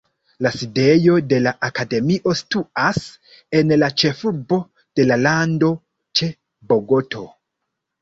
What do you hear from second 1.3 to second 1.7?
de la